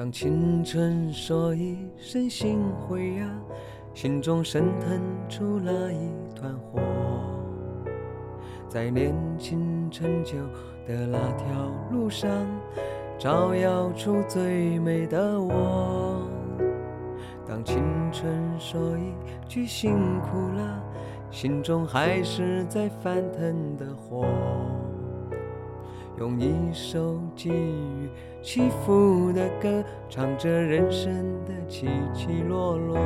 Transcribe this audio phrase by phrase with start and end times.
[0.00, 2.58] 当青春说一声心
[2.88, 3.30] 灰呀，
[3.92, 4.98] 心中升腾
[5.28, 6.80] 出了一团火，
[8.66, 10.38] 在年轻陈旧
[10.88, 12.30] 的那条路上，
[13.18, 16.26] 照耀出最美的我。
[17.46, 19.12] 当青春说一
[19.46, 19.92] 句辛
[20.22, 20.82] 苦了，
[21.30, 24.24] 心中还是在翻腾的火。
[26.20, 28.10] 用一首寄予
[28.42, 31.10] 起伏的歌，唱着人生
[31.46, 32.98] 的起起落落。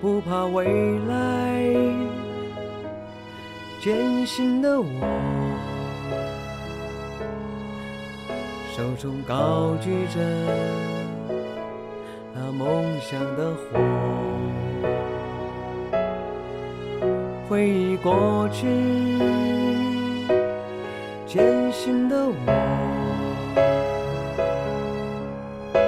[0.00, 1.62] 不怕未来
[3.80, 4.86] 艰辛的我，
[8.76, 10.20] 手中高举着
[12.34, 14.33] 那梦想的火。
[17.46, 18.66] 回忆过去
[21.26, 22.32] 艰辛的我，
[25.74, 25.78] 和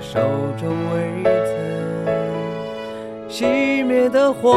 [0.00, 0.20] 手
[0.58, 1.50] 中未曾
[3.28, 4.52] 熄灭的火。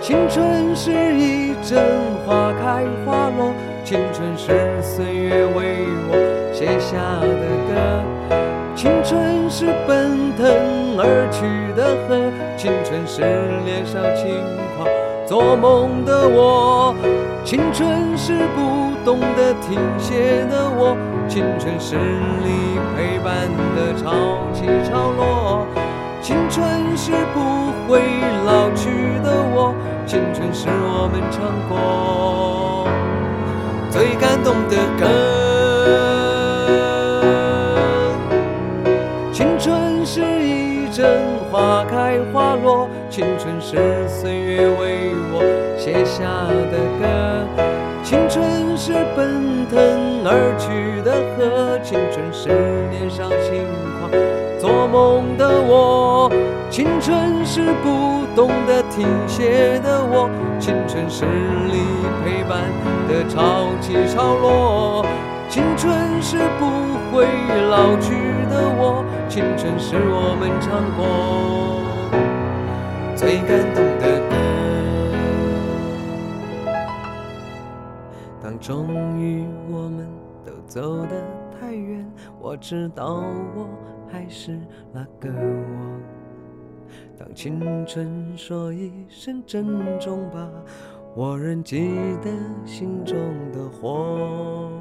[0.00, 3.52] 青春是一阵花开花落，
[3.84, 6.14] 青春是岁月为我
[6.54, 7.74] 写下的歌，
[8.74, 10.79] 青春是奔腾。
[11.02, 13.22] 而去的河，青春是
[13.64, 14.36] 年少轻
[14.76, 14.86] 狂
[15.26, 16.94] 做梦的我，
[17.42, 20.94] 青春是不懂得停歇的我，
[21.26, 25.66] 青春是你陪伴的潮起潮落，
[26.20, 28.02] 青春是不会
[28.44, 28.90] 老去
[29.24, 29.74] 的我，
[30.06, 32.86] 青春是我们唱过
[33.90, 35.08] 最感动的歌，
[39.40, 41.18] 青春是一阵。
[41.50, 45.40] 花开花落，青春是岁月为我
[45.78, 46.28] 写下
[46.70, 47.48] 的歌。
[48.04, 49.80] 青春是奔腾
[50.26, 52.50] 而去的河，青春是
[52.90, 53.64] 年少轻
[53.98, 54.10] 狂
[54.60, 56.30] 做梦的我。
[56.68, 60.28] 青春是不懂得停歇的我，
[60.60, 62.68] 青春是你陪伴
[63.08, 65.02] 的潮起潮落。
[65.48, 66.68] 青春是不
[67.10, 67.24] 会
[67.70, 68.12] 老去
[68.48, 71.06] 的我，青春是我们唱过
[73.14, 74.34] 最感动的歌。
[78.42, 80.08] 当终于我们
[80.44, 81.24] 都走得
[81.60, 82.04] 太远，
[82.40, 83.22] 我知道
[83.54, 83.68] 我
[84.10, 84.58] 还是
[84.92, 86.00] 那个我。
[87.16, 90.50] 当青春说一声珍重吧，
[91.14, 92.32] 我仍记得
[92.66, 93.16] 心中
[93.52, 94.72] 的火。